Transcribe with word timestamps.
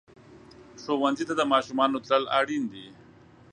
ښوونځي 0.81 1.23
ته 1.29 1.33
د 1.37 1.41
ماشومانو 1.53 2.03
تلل 2.05 2.25
اړین 2.39 2.63
دي. 2.73 2.85